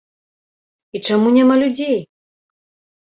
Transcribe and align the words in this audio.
І 0.97 1.03
чаму 1.11 1.27
няма 1.37 1.55
людзей? 1.63 1.99